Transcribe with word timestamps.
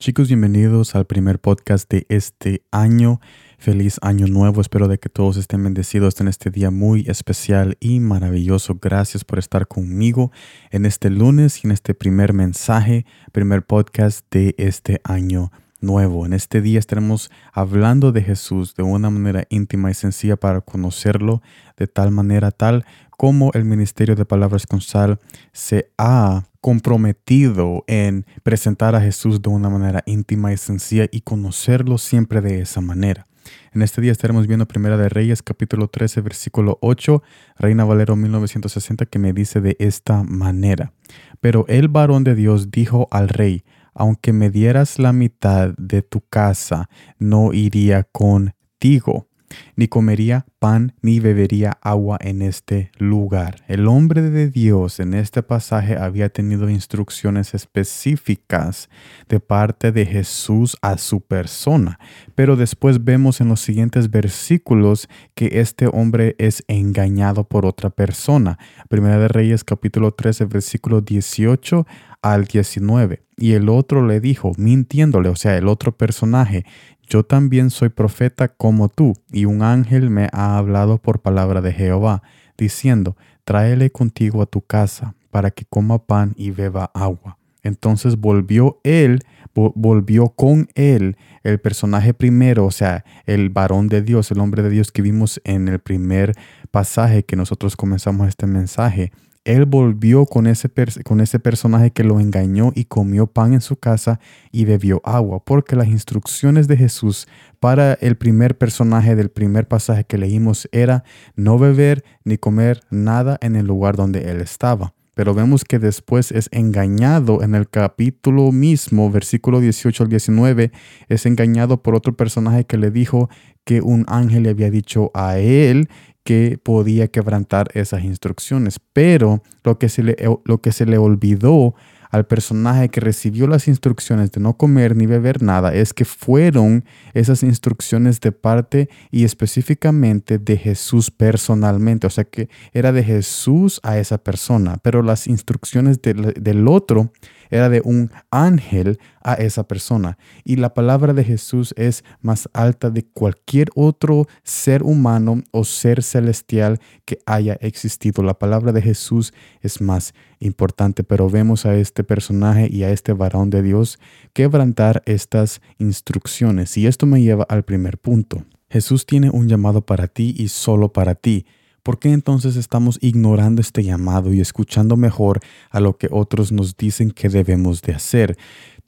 Chicos, 0.00 0.28
bienvenidos 0.28 0.94
al 0.94 1.06
primer 1.06 1.40
podcast 1.40 1.90
de 1.90 2.06
este 2.08 2.62
año. 2.70 3.20
Feliz 3.58 3.98
año 4.00 4.28
nuevo. 4.28 4.60
Espero 4.60 4.86
de 4.86 4.98
que 4.98 5.08
todos 5.08 5.36
estén 5.36 5.64
bendecidos 5.64 6.20
en 6.20 6.28
este 6.28 6.50
día 6.50 6.70
muy 6.70 7.04
especial 7.08 7.76
y 7.80 7.98
maravilloso. 7.98 8.78
Gracias 8.80 9.24
por 9.24 9.40
estar 9.40 9.66
conmigo 9.66 10.30
en 10.70 10.86
este 10.86 11.10
lunes 11.10 11.64
y 11.64 11.66
en 11.66 11.72
este 11.72 11.94
primer 11.94 12.32
mensaje, 12.32 13.06
primer 13.32 13.66
podcast 13.66 14.24
de 14.30 14.54
este 14.56 15.00
año 15.02 15.50
nuevo. 15.80 16.26
En 16.26 16.32
este 16.32 16.60
día 16.60 16.78
estaremos 16.78 17.32
hablando 17.52 18.12
de 18.12 18.22
Jesús 18.22 18.76
de 18.76 18.84
una 18.84 19.10
manera 19.10 19.46
íntima 19.48 19.90
y 19.90 19.94
sencilla 19.94 20.36
para 20.36 20.60
conocerlo 20.60 21.42
de 21.76 21.88
tal 21.88 22.12
manera 22.12 22.52
tal 22.52 22.84
como 23.16 23.50
el 23.52 23.64
Ministerio 23.64 24.14
de 24.14 24.24
Palabras 24.24 24.64
con 24.64 24.80
Sal 24.80 25.18
se 25.52 25.90
ha 25.98 26.44
comprometido 26.60 27.84
en 27.86 28.26
presentar 28.42 28.94
a 28.94 29.00
Jesús 29.00 29.40
de 29.42 29.48
una 29.48 29.70
manera 29.70 30.02
íntima 30.06 30.52
y 30.52 30.56
sencilla 30.56 31.06
y 31.10 31.20
conocerlo 31.20 31.98
siempre 31.98 32.40
de 32.40 32.60
esa 32.60 32.80
manera. 32.80 33.26
En 33.72 33.82
este 33.82 34.00
día 34.00 34.12
estaremos 34.12 34.46
viendo 34.46 34.66
Primera 34.66 34.96
de 34.96 35.08
Reyes 35.08 35.42
capítulo 35.42 35.88
13 35.88 36.20
versículo 36.20 36.78
8, 36.82 37.22
Reina 37.56 37.84
Valero 37.84 38.16
1960 38.16 39.06
que 39.06 39.18
me 39.18 39.32
dice 39.32 39.60
de 39.60 39.76
esta 39.78 40.22
manera. 40.22 40.92
Pero 41.40 41.64
el 41.68 41.88
varón 41.88 42.24
de 42.24 42.34
Dios 42.34 42.70
dijo 42.70 43.08
al 43.10 43.28
rey, 43.28 43.64
aunque 43.94 44.32
me 44.32 44.50
dieras 44.50 44.98
la 44.98 45.12
mitad 45.12 45.74
de 45.76 46.02
tu 46.02 46.20
casa, 46.20 46.88
no 47.18 47.52
iría 47.52 48.04
contigo 48.04 49.27
ni 49.76 49.88
comería 49.88 50.46
pan 50.58 50.94
ni 51.02 51.20
bebería 51.20 51.78
agua 51.82 52.18
en 52.20 52.42
este 52.42 52.90
lugar. 52.98 53.62
El 53.68 53.86
hombre 53.86 54.22
de 54.22 54.48
Dios 54.48 55.00
en 55.00 55.14
este 55.14 55.42
pasaje 55.42 55.96
había 55.96 56.28
tenido 56.28 56.68
instrucciones 56.68 57.54
específicas 57.54 58.88
de 59.28 59.40
parte 59.40 59.92
de 59.92 60.06
Jesús 60.06 60.76
a 60.82 60.98
su 60.98 61.20
persona, 61.20 61.98
pero 62.34 62.56
después 62.56 63.04
vemos 63.04 63.40
en 63.40 63.48
los 63.48 63.60
siguientes 63.60 64.10
versículos 64.10 65.08
que 65.34 65.60
este 65.60 65.86
hombre 65.86 66.34
es 66.38 66.64
engañado 66.68 67.44
por 67.44 67.66
otra 67.66 67.90
persona. 67.90 68.58
Primera 68.88 69.18
de 69.18 69.28
Reyes 69.28 69.64
capítulo 69.64 70.12
13 70.12 70.46
versículo 70.46 71.00
18 71.00 71.86
al 72.22 72.44
19. 72.44 73.22
Y 73.36 73.52
el 73.52 73.68
otro 73.68 74.06
le 74.06 74.20
dijo, 74.20 74.52
mintiéndole, 74.56 75.28
o 75.28 75.36
sea, 75.36 75.56
el 75.56 75.68
otro 75.68 75.96
personaje, 75.96 76.64
yo 77.06 77.24
también 77.24 77.70
soy 77.70 77.88
profeta 77.88 78.48
como 78.48 78.88
tú, 78.88 79.14
y 79.32 79.44
un 79.44 79.62
ángel 79.62 80.10
me 80.10 80.28
ha 80.32 80.58
hablado 80.58 80.98
por 80.98 81.20
palabra 81.20 81.60
de 81.60 81.72
Jehová, 81.72 82.22
diciendo, 82.56 83.16
tráele 83.44 83.90
contigo 83.90 84.42
a 84.42 84.46
tu 84.46 84.60
casa, 84.60 85.14
para 85.30 85.50
que 85.50 85.64
coma 85.64 86.06
pan 86.06 86.34
y 86.36 86.50
beba 86.50 86.90
agua. 86.94 87.38
Entonces 87.62 88.16
volvió 88.16 88.80
él, 88.82 89.20
volvió 89.54 90.30
con 90.30 90.68
él 90.74 91.16
el 91.42 91.60
personaje 91.60 92.14
primero, 92.14 92.64
o 92.64 92.70
sea, 92.70 93.04
el 93.26 93.50
varón 93.50 93.88
de 93.88 94.02
Dios, 94.02 94.30
el 94.30 94.40
hombre 94.40 94.62
de 94.62 94.70
Dios 94.70 94.92
que 94.92 95.02
vimos 95.02 95.40
en 95.44 95.68
el 95.68 95.78
primer 95.78 96.34
pasaje 96.70 97.24
que 97.24 97.36
nosotros 97.36 97.76
comenzamos 97.76 98.28
este 98.28 98.46
mensaje 98.46 99.12
él 99.44 99.64
volvió 99.64 100.26
con 100.26 100.46
ese, 100.46 100.70
con 101.04 101.20
ese 101.20 101.38
personaje 101.38 101.90
que 101.90 102.04
lo 102.04 102.20
engañó 102.20 102.72
y 102.74 102.84
comió 102.84 103.26
pan 103.26 103.54
en 103.54 103.60
su 103.60 103.76
casa 103.76 104.20
y 104.52 104.64
bebió 104.64 105.00
agua, 105.04 105.44
porque 105.44 105.76
las 105.76 105.88
instrucciones 105.88 106.68
de 106.68 106.76
Jesús 106.76 107.26
para 107.60 107.94
el 107.94 108.16
primer 108.16 108.58
personaje 108.58 109.16
del 109.16 109.30
primer 109.30 109.66
pasaje 109.66 110.04
que 110.04 110.18
leímos 110.18 110.68
era 110.72 111.04
no 111.34 111.58
beber 111.58 112.04
ni 112.24 112.36
comer 112.38 112.80
nada 112.90 113.38
en 113.40 113.56
el 113.56 113.66
lugar 113.66 113.96
donde 113.96 114.30
él 114.30 114.40
estaba. 114.40 114.94
Pero 115.14 115.34
vemos 115.34 115.64
que 115.64 115.80
después 115.80 116.30
es 116.30 116.48
engañado 116.52 117.42
en 117.42 117.56
el 117.56 117.68
capítulo 117.68 118.52
mismo, 118.52 119.10
versículo 119.10 119.58
18 119.58 120.04
al 120.04 120.08
19, 120.10 120.70
es 121.08 121.26
engañado 121.26 121.82
por 121.82 121.96
otro 121.96 122.16
personaje 122.16 122.64
que 122.66 122.76
le 122.76 122.92
dijo 122.92 123.28
que 123.64 123.80
un 123.80 124.04
ángel 124.06 124.44
le 124.44 124.50
había 124.50 124.70
dicho 124.70 125.10
a 125.14 125.38
él 125.38 125.88
que 126.28 126.60
podía 126.62 127.08
quebrantar 127.08 127.70
esas 127.72 128.04
instrucciones. 128.04 128.78
Pero 128.92 129.42
lo 129.64 129.78
que 129.78 129.88
se 129.88 130.02
le, 130.02 130.14
lo 130.44 130.60
que 130.60 130.72
se 130.72 130.84
le 130.84 130.98
olvidó 130.98 131.74
al 132.10 132.26
personaje 132.26 132.90
que 132.90 133.00
recibió 133.00 133.46
las 133.46 133.66
instrucciones 133.66 134.30
de 134.32 134.42
no 134.42 134.54
comer 134.58 134.94
ni 134.94 135.06
beber 135.06 135.42
nada 135.42 135.72
es 135.72 135.94
que 135.94 136.04
fueron 136.04 136.84
esas 137.14 137.42
instrucciones 137.42 138.20
de 138.20 138.32
parte 138.32 138.90
y 139.10 139.24
específicamente 139.24 140.38
de 140.38 140.58
Jesús 140.58 141.10
personalmente. 141.10 142.06
O 142.06 142.10
sea 142.10 142.24
que 142.24 142.50
era 142.74 142.92
de 142.92 143.04
Jesús 143.04 143.80
a 143.82 143.96
esa 143.96 144.18
persona, 144.18 144.76
pero 144.82 145.02
las 145.02 145.28
instrucciones 145.28 146.02
del 146.02 146.68
otro 146.68 147.10
era 147.50 147.68
de 147.68 147.80
un 147.84 148.10
ángel 148.30 148.98
a 149.22 149.34
esa 149.34 149.66
persona. 149.66 150.18
Y 150.44 150.56
la 150.56 150.74
palabra 150.74 151.12
de 151.12 151.24
Jesús 151.24 151.74
es 151.76 152.04
más 152.20 152.48
alta 152.52 152.90
de 152.90 153.04
cualquier 153.04 153.68
otro 153.74 154.26
ser 154.42 154.82
humano 154.82 155.42
o 155.50 155.64
ser 155.64 156.02
celestial 156.02 156.80
que 157.04 157.18
haya 157.26 157.54
existido. 157.60 158.22
La 158.22 158.38
palabra 158.38 158.72
de 158.72 158.82
Jesús 158.82 159.32
es 159.60 159.80
más 159.80 160.14
importante, 160.38 161.04
pero 161.04 161.28
vemos 161.28 161.66
a 161.66 161.74
este 161.74 162.04
personaje 162.04 162.68
y 162.70 162.84
a 162.84 162.90
este 162.90 163.12
varón 163.12 163.50
de 163.50 163.62
Dios 163.62 163.98
quebrantar 164.32 165.02
estas 165.06 165.60
instrucciones. 165.78 166.76
Y 166.76 166.86
esto 166.86 167.06
me 167.06 167.22
lleva 167.22 167.44
al 167.48 167.64
primer 167.64 167.98
punto. 167.98 168.44
Jesús 168.70 169.06
tiene 169.06 169.30
un 169.30 169.48
llamado 169.48 169.84
para 169.84 170.08
ti 170.08 170.34
y 170.36 170.48
solo 170.48 170.92
para 170.92 171.14
ti. 171.14 171.46
¿Por 171.88 171.98
qué 171.98 172.12
entonces 172.12 172.56
estamos 172.56 172.98
ignorando 173.00 173.62
este 173.62 173.82
llamado 173.82 174.34
y 174.34 174.42
escuchando 174.42 174.98
mejor 174.98 175.40
a 175.70 175.80
lo 175.80 175.96
que 175.96 176.06
otros 176.10 176.52
nos 176.52 176.76
dicen 176.76 177.10
que 177.10 177.30
debemos 177.30 177.80
de 177.80 177.94
hacer? 177.94 178.36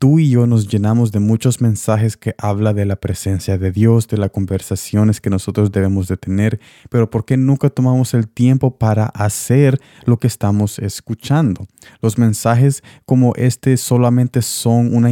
Tú 0.00 0.18
y 0.18 0.30
yo 0.30 0.46
nos 0.46 0.66
llenamos 0.66 1.12
de 1.12 1.20
muchos 1.20 1.60
mensajes 1.60 2.16
que 2.16 2.34
habla 2.38 2.72
de 2.72 2.86
la 2.86 2.96
presencia 2.96 3.58
de 3.58 3.70
Dios, 3.70 4.08
de 4.08 4.16
las 4.16 4.30
conversaciones 4.30 5.20
que 5.20 5.28
nosotros 5.28 5.72
debemos 5.72 6.08
de 6.08 6.16
tener, 6.16 6.58
pero 6.88 7.10
¿por 7.10 7.26
qué 7.26 7.36
nunca 7.36 7.68
tomamos 7.68 8.14
el 8.14 8.26
tiempo 8.26 8.78
para 8.78 9.04
hacer 9.04 9.78
lo 10.06 10.18
que 10.18 10.26
estamos 10.26 10.78
escuchando? 10.78 11.66
Los 12.00 12.16
mensajes 12.16 12.82
como 13.04 13.34
este 13.36 13.76
solamente 13.76 14.40
son 14.40 14.94
una, 14.94 15.10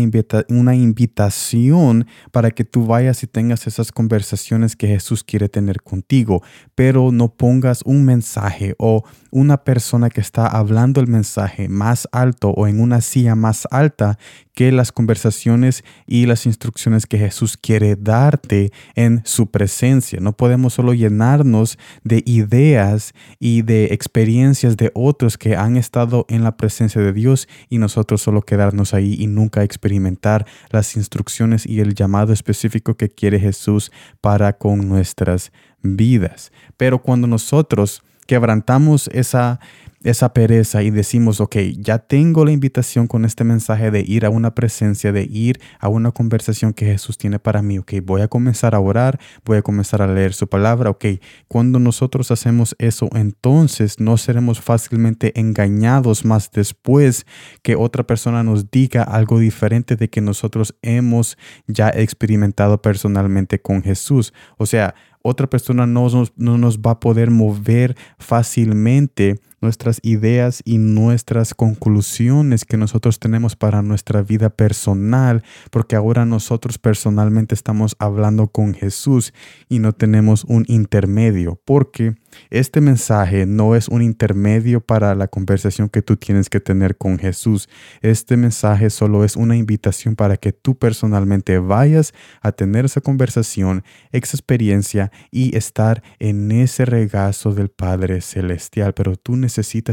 una 0.48 0.74
invitación 0.74 2.06
para 2.32 2.50
que 2.50 2.64
tú 2.64 2.86
vayas 2.86 3.22
y 3.22 3.26
tengas 3.26 3.66
esas 3.66 3.92
conversaciones 3.92 4.74
que 4.74 4.88
Jesús 4.88 5.22
quiere 5.22 5.50
tener 5.50 5.82
contigo, 5.82 6.42
pero 6.74 7.12
no 7.12 7.28
pongas 7.34 7.82
un 7.84 8.06
mensaje 8.06 8.74
o 8.78 9.04
una 9.30 9.58
persona 9.64 10.08
que 10.08 10.22
está 10.22 10.46
hablando 10.46 11.02
el 11.02 11.08
mensaje 11.08 11.68
más 11.68 12.08
alto 12.10 12.48
o 12.52 12.66
en 12.66 12.80
una 12.80 13.02
silla 13.02 13.34
más 13.34 13.68
alta 13.70 14.18
que 14.58 14.72
las 14.72 14.90
conversaciones 14.90 15.84
y 16.04 16.26
las 16.26 16.44
instrucciones 16.44 17.06
que 17.06 17.16
Jesús 17.16 17.56
quiere 17.56 17.94
darte 17.94 18.72
en 18.96 19.22
su 19.24 19.52
presencia. 19.52 20.18
No 20.18 20.32
podemos 20.32 20.74
solo 20.74 20.94
llenarnos 20.94 21.78
de 22.02 22.24
ideas 22.26 23.12
y 23.38 23.62
de 23.62 23.94
experiencias 23.94 24.76
de 24.76 24.90
otros 24.94 25.38
que 25.38 25.54
han 25.54 25.76
estado 25.76 26.26
en 26.28 26.42
la 26.42 26.56
presencia 26.56 27.00
de 27.00 27.12
Dios 27.12 27.46
y 27.68 27.78
nosotros 27.78 28.20
solo 28.20 28.42
quedarnos 28.42 28.94
ahí 28.94 29.14
y 29.16 29.28
nunca 29.28 29.62
experimentar 29.62 30.44
las 30.70 30.96
instrucciones 30.96 31.64
y 31.64 31.78
el 31.78 31.94
llamado 31.94 32.32
específico 32.32 32.96
que 32.96 33.08
quiere 33.08 33.38
Jesús 33.38 33.92
para 34.20 34.54
con 34.54 34.88
nuestras 34.88 35.52
vidas. 35.82 36.50
Pero 36.76 37.00
cuando 37.00 37.28
nosotros 37.28 38.02
quebrantamos 38.28 39.08
esa, 39.14 39.58
esa 40.04 40.34
pereza 40.34 40.82
y 40.82 40.90
decimos, 40.90 41.40
ok, 41.40 41.56
ya 41.78 41.98
tengo 41.98 42.44
la 42.44 42.52
invitación 42.52 43.06
con 43.06 43.24
este 43.24 43.42
mensaje 43.42 43.90
de 43.90 44.04
ir 44.06 44.26
a 44.26 44.30
una 44.30 44.54
presencia, 44.54 45.12
de 45.12 45.22
ir 45.22 45.58
a 45.80 45.88
una 45.88 46.12
conversación 46.12 46.74
que 46.74 46.84
Jesús 46.84 47.16
tiene 47.16 47.38
para 47.38 47.62
mí, 47.62 47.78
ok, 47.78 47.94
voy 48.02 48.20
a 48.20 48.28
comenzar 48.28 48.74
a 48.74 48.80
orar, 48.80 49.18
voy 49.46 49.56
a 49.56 49.62
comenzar 49.62 50.02
a 50.02 50.06
leer 50.06 50.34
su 50.34 50.46
palabra, 50.46 50.90
ok, 50.90 51.06
cuando 51.48 51.78
nosotros 51.78 52.30
hacemos 52.30 52.76
eso, 52.78 53.08
entonces 53.14 53.98
no 53.98 54.18
seremos 54.18 54.60
fácilmente 54.60 55.32
engañados 55.40 56.26
más 56.26 56.50
después 56.52 57.24
que 57.62 57.76
otra 57.76 58.06
persona 58.06 58.42
nos 58.42 58.70
diga 58.70 59.04
algo 59.04 59.38
diferente 59.38 59.96
de 59.96 60.10
que 60.10 60.20
nosotros 60.20 60.74
hemos 60.82 61.38
ya 61.66 61.88
experimentado 61.88 62.82
personalmente 62.82 63.62
con 63.62 63.82
Jesús. 63.82 64.34
O 64.58 64.66
sea, 64.66 64.94
otra 65.28 65.48
persona 65.48 65.86
no 65.86 66.08
nos, 66.08 66.32
no 66.36 66.58
nos 66.58 66.78
va 66.80 66.92
a 66.92 67.00
poder 67.00 67.30
mover 67.30 67.96
fácilmente 68.18 69.40
nuestras 69.60 70.00
ideas 70.02 70.62
y 70.64 70.78
nuestras 70.78 71.54
conclusiones 71.54 72.64
que 72.64 72.76
nosotros 72.76 73.18
tenemos 73.18 73.56
para 73.56 73.82
nuestra 73.82 74.22
vida 74.22 74.50
personal, 74.50 75.42
porque 75.70 75.96
ahora 75.96 76.24
nosotros 76.24 76.78
personalmente 76.78 77.54
estamos 77.54 77.96
hablando 77.98 78.48
con 78.48 78.74
Jesús 78.74 79.32
y 79.68 79.78
no 79.78 79.92
tenemos 79.92 80.44
un 80.44 80.64
intermedio, 80.68 81.60
porque 81.64 82.14
este 82.50 82.80
mensaje 82.80 83.46
no 83.46 83.74
es 83.74 83.88
un 83.88 84.02
intermedio 84.02 84.80
para 84.80 85.14
la 85.14 85.28
conversación 85.28 85.88
que 85.88 86.02
tú 86.02 86.16
tienes 86.16 86.48
que 86.48 86.60
tener 86.60 86.96
con 86.96 87.18
Jesús. 87.18 87.68
Este 88.00 88.36
mensaje 88.36 88.90
solo 88.90 89.24
es 89.24 89.36
una 89.36 89.56
invitación 89.56 90.14
para 90.14 90.36
que 90.36 90.52
tú 90.52 90.76
personalmente 90.76 91.58
vayas 91.58 92.12
a 92.40 92.52
tener 92.52 92.84
esa 92.84 93.00
conversación, 93.00 93.82
esa 94.12 94.36
experiencia 94.36 95.10
y 95.30 95.56
estar 95.56 96.02
en 96.18 96.50
ese 96.52 96.84
regazo 96.84 97.52
del 97.52 97.70
Padre 97.70 98.20
Celestial. 98.20 98.94
Pero 98.94 99.16
tú 99.16 99.36
necesitas 99.36 99.47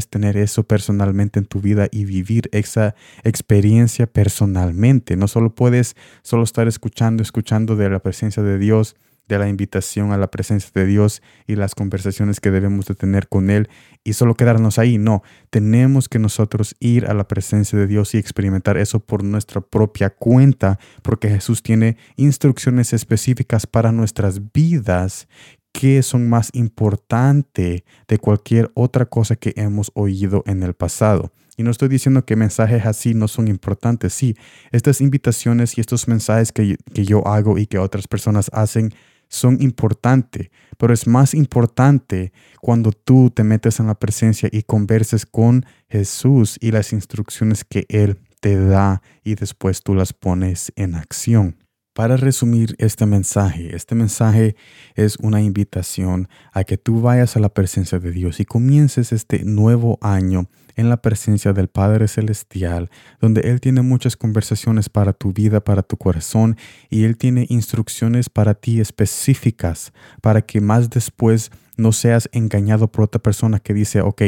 tener 0.09 0.37
eso 0.37 0.63
personalmente 0.63 1.39
en 1.39 1.45
tu 1.45 1.61
vida 1.61 1.87
y 1.91 2.05
vivir 2.05 2.49
esa 2.51 2.95
experiencia 3.23 4.07
personalmente. 4.07 5.15
No 5.15 5.27
solo 5.27 5.55
puedes 5.55 5.95
solo 6.21 6.43
estar 6.43 6.67
escuchando, 6.67 7.23
escuchando 7.23 7.75
de 7.75 7.89
la 7.89 7.99
presencia 7.99 8.43
de 8.43 8.57
Dios, 8.57 8.95
de 9.27 9.39
la 9.39 9.49
invitación 9.49 10.11
a 10.11 10.17
la 10.17 10.29
presencia 10.29 10.69
de 10.73 10.85
Dios 10.85 11.21
y 11.47 11.55
las 11.55 11.73
conversaciones 11.73 12.39
que 12.39 12.51
debemos 12.51 12.85
de 12.85 12.95
tener 12.95 13.27
con 13.27 13.49
Él 13.49 13.69
y 14.03 14.13
solo 14.13 14.35
quedarnos 14.35 14.77
ahí. 14.77 14.97
No, 14.97 15.23
tenemos 15.49 16.09
que 16.09 16.19
nosotros 16.19 16.75
ir 16.79 17.07
a 17.07 17.13
la 17.13 17.27
presencia 17.27 17.77
de 17.77 17.87
Dios 17.87 18.13
y 18.13 18.17
experimentar 18.17 18.77
eso 18.77 18.99
por 18.99 19.23
nuestra 19.23 19.61
propia 19.61 20.11
cuenta, 20.11 20.79
porque 21.01 21.29
Jesús 21.29 21.63
tiene 21.63 21.97
instrucciones 22.17 22.93
específicas 22.93 23.65
para 23.65 23.91
nuestras 23.91 24.51
vidas 24.53 25.27
que 25.79 26.01
son 26.03 26.29
más 26.29 26.51
importantes 26.53 27.83
de 28.07 28.17
cualquier 28.17 28.71
otra 28.75 29.05
cosa 29.05 29.35
que 29.35 29.53
hemos 29.57 29.91
oído 29.93 30.41
en 30.47 30.63
el 30.63 30.73
pasado. 30.73 31.33
Y 31.57 31.63
no 31.63 31.71
estoy 31.71 31.89
diciendo 31.89 32.25
que 32.25 32.37
mensajes 32.37 32.85
así 32.85 33.13
no 33.13 33.27
son 33.27 33.49
importantes. 33.49 34.13
Sí, 34.13 34.37
estas 34.71 35.01
invitaciones 35.01 35.77
y 35.77 35.81
estos 35.81 36.07
mensajes 36.07 36.53
que, 36.53 36.77
que 36.93 37.03
yo 37.03 37.27
hago 37.27 37.57
y 37.57 37.67
que 37.67 37.77
otras 37.77 38.07
personas 38.07 38.49
hacen 38.53 38.93
son 39.27 39.61
importantes, 39.61 40.49
pero 40.77 40.93
es 40.93 41.07
más 41.07 41.33
importante 41.33 42.31
cuando 42.61 42.91
tú 42.91 43.29
te 43.29 43.43
metes 43.43 43.79
en 43.79 43.87
la 43.87 43.95
presencia 43.95 44.47
y 44.51 44.63
converses 44.63 45.25
con 45.25 45.65
Jesús 45.89 46.57
y 46.61 46.71
las 46.71 46.93
instrucciones 46.93 47.65
que 47.65 47.85
Él 47.89 48.19
te 48.39 48.55
da 48.55 49.01
y 49.23 49.35
después 49.35 49.81
tú 49.81 49.93
las 49.93 50.13
pones 50.13 50.71
en 50.77 50.95
acción. 50.95 51.64
Para 51.95 52.17
resumir 52.17 52.75
este 52.77 53.05
mensaje, 53.05 53.73
este 53.73 53.95
mensaje 53.95 54.57
es 54.95 55.15
una 55.15 55.41
invitación 55.41 56.27
a 56.51 56.65
que 56.65 56.77
tú 56.77 56.99
vayas 56.99 57.37
a 57.37 57.39
la 57.39 57.47
presencia 57.47 57.99
de 57.99 58.11
Dios 58.11 58.41
y 58.41 58.43
comiences 58.43 59.13
este 59.13 59.45
nuevo 59.45 59.97
año 60.01 60.49
en 60.75 60.89
la 60.89 61.01
presencia 61.01 61.53
del 61.53 61.67
Padre 61.67 62.07
Celestial, 62.07 62.89
donde 63.19 63.41
Él 63.41 63.61
tiene 63.61 63.81
muchas 63.81 64.15
conversaciones 64.15 64.89
para 64.89 65.13
tu 65.13 65.33
vida, 65.33 65.63
para 65.63 65.83
tu 65.83 65.97
corazón, 65.97 66.57
y 66.89 67.03
Él 67.03 67.17
tiene 67.17 67.45
instrucciones 67.49 68.29
para 68.29 68.53
ti 68.53 68.79
específicas, 68.79 69.93
para 70.21 70.41
que 70.41 70.61
más 70.61 70.89
después 70.89 71.51
no 71.77 71.91
seas 71.91 72.29
engañado 72.31 72.91
por 72.91 73.03
otra 73.05 73.21
persona 73.21 73.59
que 73.59 73.73
dice, 73.73 74.01
ok, 74.01 74.21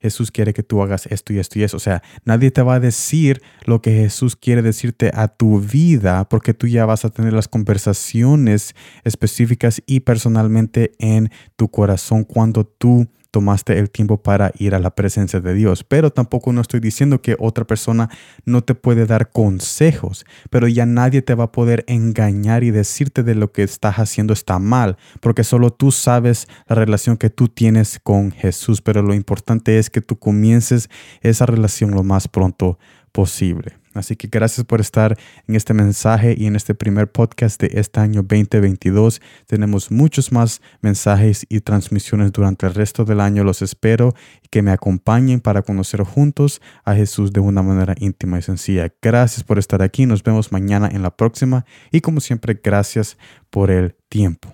Jesús 0.00 0.30
quiere 0.30 0.52
que 0.52 0.62
tú 0.62 0.82
hagas 0.82 1.06
esto 1.06 1.32
y 1.32 1.38
esto 1.38 1.58
y 1.58 1.62
eso. 1.62 1.76
O 1.76 1.80
sea, 1.80 2.02
nadie 2.24 2.50
te 2.50 2.62
va 2.62 2.74
a 2.74 2.80
decir 2.80 3.42
lo 3.66 3.82
que 3.82 3.92
Jesús 3.92 4.36
quiere 4.36 4.62
decirte 4.62 5.10
a 5.14 5.28
tu 5.28 5.60
vida 5.60 6.28
porque 6.28 6.54
tú 6.54 6.66
ya 6.66 6.86
vas 6.86 7.04
a 7.04 7.10
tener 7.10 7.32
las 7.32 7.48
conversaciones 7.48 8.74
específicas 9.04 9.82
y 9.86 10.00
personalmente 10.00 10.92
en 10.98 11.30
tu 11.56 11.68
corazón 11.70 12.24
cuando 12.24 12.64
tú 12.64 13.08
tomaste 13.34 13.76
el 13.80 13.90
tiempo 13.90 14.22
para 14.22 14.52
ir 14.60 14.76
a 14.76 14.78
la 14.78 14.94
presencia 14.94 15.40
de 15.40 15.54
Dios. 15.54 15.82
Pero 15.82 16.12
tampoco 16.12 16.52
no 16.52 16.60
estoy 16.60 16.78
diciendo 16.78 17.20
que 17.20 17.34
otra 17.40 17.64
persona 17.64 18.08
no 18.44 18.62
te 18.62 18.76
puede 18.76 19.06
dar 19.06 19.32
consejos, 19.32 20.24
pero 20.50 20.68
ya 20.68 20.86
nadie 20.86 21.20
te 21.20 21.34
va 21.34 21.44
a 21.44 21.52
poder 21.52 21.84
engañar 21.88 22.62
y 22.62 22.70
decirte 22.70 23.24
de 23.24 23.34
lo 23.34 23.50
que 23.50 23.64
estás 23.64 23.96
haciendo 23.96 24.32
está 24.32 24.60
mal, 24.60 24.96
porque 25.20 25.42
solo 25.42 25.72
tú 25.72 25.90
sabes 25.90 26.46
la 26.68 26.76
relación 26.76 27.16
que 27.16 27.28
tú 27.28 27.48
tienes 27.48 27.98
con 28.00 28.30
Jesús, 28.30 28.80
pero 28.80 29.02
lo 29.02 29.14
importante 29.14 29.80
es 29.80 29.90
que 29.90 30.00
tú 30.00 30.16
comiences 30.16 30.88
esa 31.20 31.44
relación 31.44 31.90
lo 31.90 32.04
más 32.04 32.28
pronto 32.28 32.78
posible. 33.14 33.78
Así 33.94 34.16
que 34.16 34.26
gracias 34.26 34.66
por 34.66 34.80
estar 34.80 35.16
en 35.46 35.54
este 35.54 35.72
mensaje 35.72 36.34
y 36.36 36.46
en 36.46 36.56
este 36.56 36.74
primer 36.74 37.12
podcast 37.12 37.60
de 37.60 37.70
este 37.78 38.00
año 38.00 38.22
2022. 38.22 39.22
Tenemos 39.46 39.92
muchos 39.92 40.32
más 40.32 40.60
mensajes 40.80 41.46
y 41.48 41.60
transmisiones 41.60 42.32
durante 42.32 42.66
el 42.66 42.74
resto 42.74 43.04
del 43.04 43.20
año. 43.20 43.44
Los 43.44 43.62
espero 43.62 44.12
y 44.42 44.48
que 44.48 44.62
me 44.62 44.72
acompañen 44.72 45.40
para 45.40 45.62
conocer 45.62 46.02
juntos 46.02 46.60
a 46.84 46.96
Jesús 46.96 47.32
de 47.32 47.38
una 47.38 47.62
manera 47.62 47.94
íntima 48.00 48.40
y 48.40 48.42
sencilla. 48.42 48.92
Gracias 49.00 49.44
por 49.44 49.60
estar 49.60 49.80
aquí. 49.80 50.06
Nos 50.06 50.24
vemos 50.24 50.50
mañana 50.50 50.88
en 50.92 51.02
la 51.02 51.16
próxima 51.16 51.64
y 51.92 52.00
como 52.00 52.18
siempre, 52.20 52.60
gracias 52.60 53.16
por 53.48 53.70
el 53.70 53.94
tiempo. 54.08 54.52